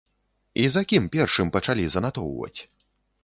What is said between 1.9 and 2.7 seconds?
занатоўваць?